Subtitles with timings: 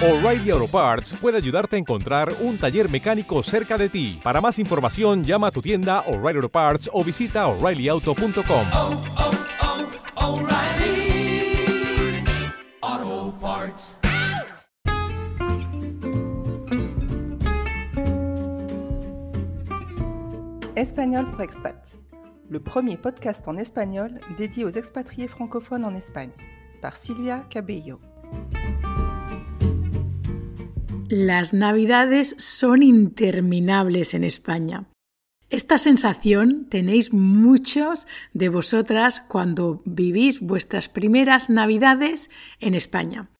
[0.00, 4.20] O'Reilly Auto Parts puede ayudarte a encontrar un taller mecánico cerca de ti.
[4.22, 8.66] Para más información, llama a tu tienda O'Reilly Auto Parts o visita oreillyauto.com.
[8.74, 9.02] oh,
[10.14, 10.46] oh,
[13.40, 13.98] Parts.
[20.76, 21.98] Espagnol pour expat,
[22.48, 26.30] le premier podcast en espagnol dédié aux expatriés francophones en Espagne,
[26.80, 27.98] par Silvia Cabello.
[31.10, 34.84] Las navidades son interminables en España.
[35.48, 42.28] Esta sensación tenéis muchos de vosotras cuando vivís vuestras primeras navidades
[42.60, 43.30] en España.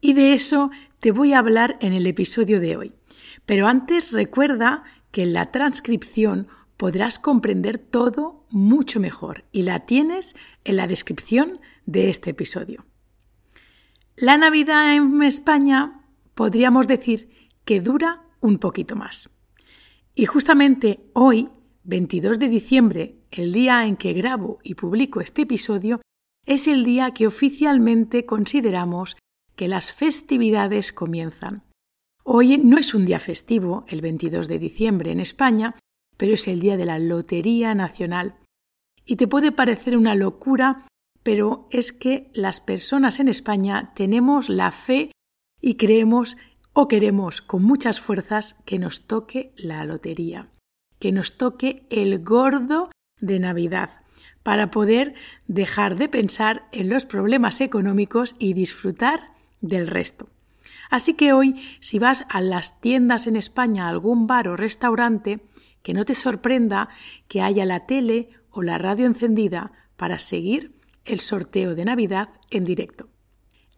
[0.00, 2.92] Y de eso te voy a hablar en el episodio de hoy.
[3.46, 10.34] Pero antes recuerda que en la transcripción podrás comprender todo mucho mejor y la tienes
[10.64, 12.84] en la descripción de este episodio.
[14.16, 16.01] La Navidad en España
[16.34, 17.30] podríamos decir
[17.64, 19.30] que dura un poquito más.
[20.14, 21.48] Y justamente hoy,
[21.84, 26.00] 22 de diciembre, el día en que grabo y publico este episodio,
[26.46, 29.16] es el día que oficialmente consideramos
[29.56, 31.62] que las festividades comienzan.
[32.24, 35.74] Hoy no es un día festivo, el 22 de diciembre en España,
[36.16, 38.36] pero es el día de la Lotería Nacional.
[39.04, 40.86] Y te puede parecer una locura,
[41.22, 45.10] pero es que las personas en España tenemos la fe
[45.62, 46.36] y creemos
[46.74, 50.48] o queremos con muchas fuerzas que nos toque la lotería,
[50.98, 53.90] que nos toque el gordo de Navidad,
[54.42, 55.14] para poder
[55.46, 59.28] dejar de pensar en los problemas económicos y disfrutar
[59.60, 60.28] del resto.
[60.90, 65.40] Así que hoy, si vas a las tiendas en España, a algún bar o restaurante,
[65.82, 66.88] que no te sorprenda
[67.28, 72.64] que haya la tele o la radio encendida para seguir el sorteo de Navidad en
[72.64, 73.08] directo.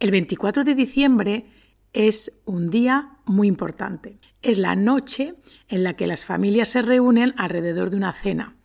[0.00, 1.46] El 24 de diciembre
[1.94, 4.18] es un día muy importante.
[4.42, 5.36] Es la noche
[5.68, 8.56] en la que las familias se reúnen alrededor de una cena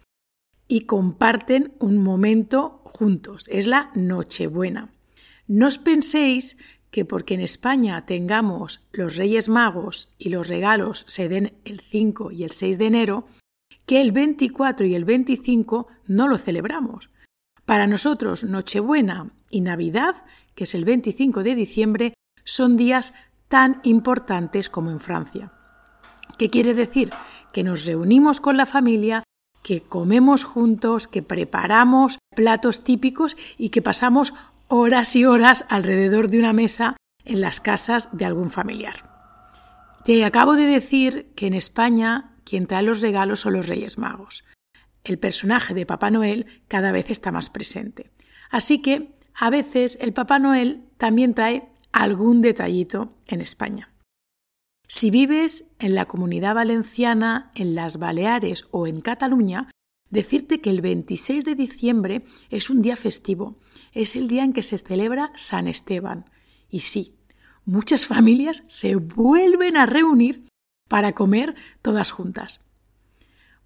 [0.67, 3.45] y comparten un momento juntos.
[3.49, 4.91] Es la Nochebuena.
[5.47, 6.57] No os penséis
[6.91, 12.31] que porque en España tengamos los Reyes Magos y los regalos se den el 5
[12.31, 13.27] y el 6 de enero,
[13.85, 17.09] que el 24 y el 25 no lo celebramos.
[17.65, 20.15] Para nosotros Nochebuena y Navidad,
[20.55, 22.13] que es el 25 de diciembre,
[22.49, 23.13] son días
[23.47, 25.51] tan importantes como en Francia.
[26.37, 27.11] ¿Qué quiere decir?
[27.53, 29.23] Que nos reunimos con la familia,
[29.61, 34.33] que comemos juntos, que preparamos platos típicos y que pasamos
[34.67, 39.09] horas y horas alrededor de una mesa en las casas de algún familiar.
[40.03, 44.43] Te acabo de decir que en España quien trae los regalos son los Reyes Magos.
[45.03, 48.09] El personaje de Papá Noel cada vez está más presente.
[48.49, 53.93] Así que a veces el Papá Noel también trae algún detallito en España.
[54.87, 59.69] Si vives en la comunidad valenciana, en las Baleares o en Cataluña,
[60.09, 63.59] decirte que el 26 de diciembre es un día festivo,
[63.93, 66.25] es el día en que se celebra San Esteban.
[66.69, 67.19] Y sí,
[67.65, 70.47] muchas familias se vuelven a reunir
[70.87, 72.61] para comer todas juntas.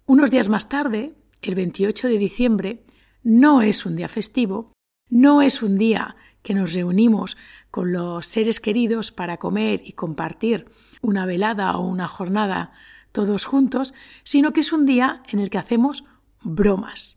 [0.04, 2.84] Unos días más tarde, el 28 de diciembre,
[3.22, 4.72] no es un día festivo,
[5.08, 7.36] no es un día que nos reunimos
[7.72, 12.72] con los seres queridos para comer y compartir una velada o una jornada
[13.10, 13.94] todos juntos,
[14.24, 16.04] sino que es un día en el que hacemos
[16.42, 17.16] bromas.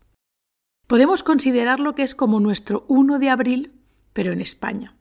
[0.87, 3.73] Podemos considerarlo que es como nuestro 1 de abril,
[4.13, 4.95] pero en España.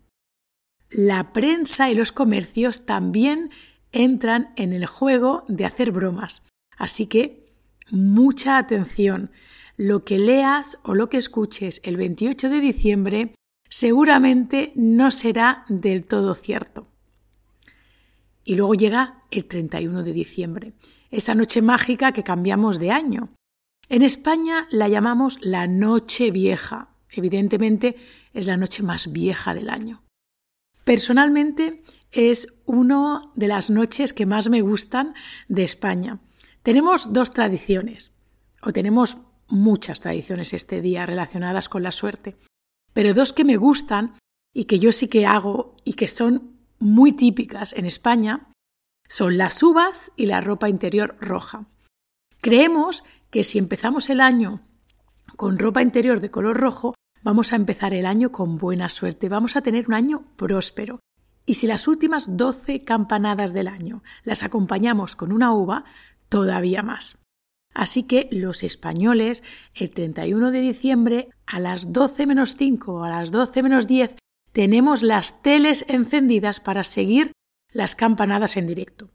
[0.90, 3.50] La prensa y los comercios también
[3.92, 6.42] entran en el juego de hacer bromas.
[6.76, 7.52] Así que
[7.90, 9.30] mucha atención.
[9.76, 13.34] Lo que leas o lo que escuches el 28 de diciembre
[13.68, 16.86] seguramente no será del todo cierto.
[18.44, 20.72] Y luego llega el 31 de diciembre,
[21.10, 23.30] esa noche mágica que cambiamos de año.
[23.88, 26.88] En España la llamamos la noche vieja.
[27.10, 27.96] Evidentemente
[28.34, 30.02] es la noche más vieja del año.
[30.84, 31.82] Personalmente
[32.12, 35.14] es una de las noches que más me gustan
[35.48, 36.20] de España.
[36.62, 38.12] Tenemos dos tradiciones,
[38.62, 39.18] o tenemos
[39.48, 42.36] muchas tradiciones este día relacionadas con la suerte
[42.96, 44.14] pero dos que me gustan
[44.54, 48.48] y que yo sí que hago y que son muy típicas en España
[49.06, 51.66] son las uvas y la ropa interior roja.
[52.40, 54.62] Creemos que si empezamos el año
[55.36, 59.56] con ropa interior de color rojo, vamos a empezar el año con buena suerte, vamos
[59.56, 61.00] a tener un año próspero.
[61.44, 65.84] Y si las últimas 12 campanadas del año las acompañamos con una uva,
[66.30, 67.18] todavía más.
[67.76, 69.42] Así que los españoles,
[69.74, 74.16] el 31 de diciembre, a las 12 menos 5 o a las 12 menos 10,
[74.52, 77.32] tenemos las teles encendidas para seguir
[77.70, 79.10] las campanadas en directo.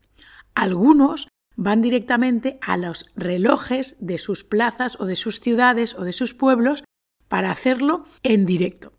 [0.53, 6.13] Algunos van directamente a los relojes de sus plazas o de sus ciudades o de
[6.13, 6.83] sus pueblos
[7.27, 8.93] para hacerlo en directo.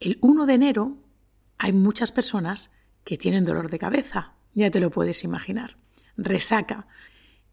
[0.00, 0.96] El 1 de enero
[1.58, 2.70] hay muchas personas
[3.04, 5.76] que tienen dolor de cabeza, ya te lo puedes imaginar.
[6.16, 6.86] Resaca.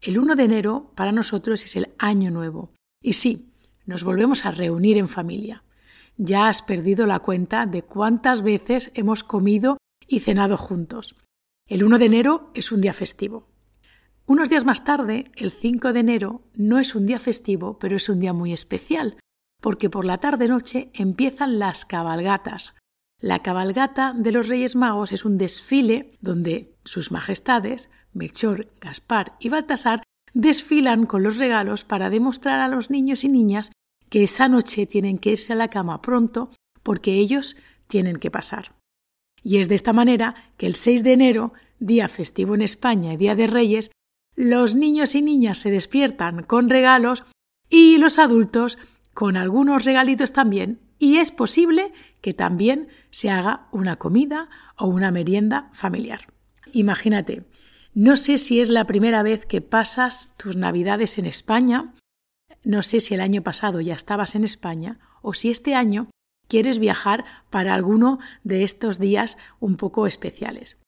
[0.06, 2.70] El 1 de enero para nosotros es el año nuevo.
[3.02, 3.50] Y sí,
[3.86, 5.64] nos volvemos a reunir en familia.
[6.16, 11.16] Ya has perdido la cuenta de cuántas veces hemos comido y cenado juntos.
[11.68, 13.48] El 1 de enero es un día festivo.
[14.26, 18.08] Unos días más tarde, el 5 de enero, no es un día festivo, pero es
[18.08, 19.18] un día muy especial,
[19.60, 22.76] porque por la tarde-noche empiezan las cabalgatas.
[23.20, 29.48] La cabalgata de los Reyes Magos es un desfile donde sus majestades, Melchor, Gaspar y
[29.48, 30.02] Baltasar,
[30.34, 33.72] desfilan con los regalos para demostrar a los niños y niñas
[34.10, 36.50] que esa noche tienen que irse a la cama pronto
[36.82, 38.74] porque ellos tienen que pasar.
[39.42, 43.16] Y es de esta manera que el 6 de enero, día festivo en España y
[43.16, 43.90] Día de Reyes,
[44.34, 47.24] los niños y niñas se despiertan con regalos
[47.70, 48.76] y los adultos
[49.14, 55.10] con algunos regalitos también y es posible que también se haga una comida o una
[55.10, 56.32] merienda familiar.
[56.72, 57.44] Imagínate,
[57.94, 61.94] no sé si es la primera vez que pasas tus navidades en España,
[62.62, 66.10] no sé si el año pasado ya estabas en España o si este año
[66.48, 70.78] quieres viajar para alguno de estos días un poco especiales.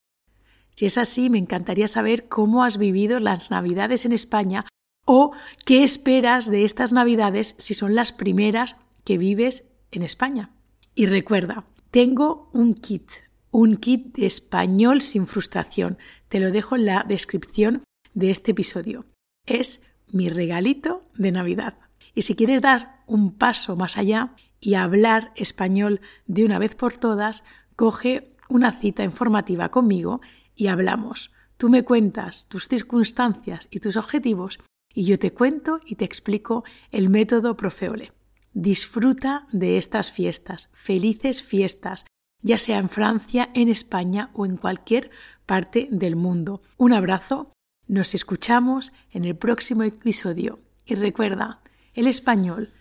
[0.74, 4.64] Si es así, me encantaría saber cómo has vivido las Navidades en España
[5.04, 5.32] o
[5.64, 10.50] qué esperas de estas Navidades si son las primeras que vives en España.
[10.94, 13.10] Y recuerda, tengo un kit,
[13.50, 15.98] un kit de español sin frustración.
[16.28, 17.82] Te lo dejo en la descripción
[18.14, 19.04] de este episodio.
[19.46, 21.78] Es mi regalito de Navidad.
[22.14, 26.94] Y si quieres dar un paso más allá y hablar español de una vez por
[26.94, 27.44] todas,
[27.76, 30.20] coge una cita informativa conmigo
[30.56, 31.32] y hablamos.
[31.56, 34.58] Tú me cuentas tus circunstancias y tus objetivos
[34.94, 38.12] y yo te cuento y te explico el método Profeole.
[38.52, 42.06] Disfruta de estas fiestas, felices fiestas,
[42.42, 45.10] ya sea en Francia, en España o en cualquier
[45.46, 46.60] parte del mundo.
[46.76, 47.52] Un abrazo,
[47.86, 51.60] nos escuchamos en el próximo episodio y recuerda,
[51.94, 52.72] el español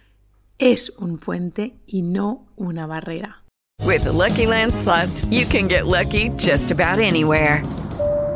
[0.57, 3.43] es un puente y no una barrera.
[3.85, 4.73] With the Lucky Land
[5.31, 7.63] you can get lucky just about anywhere.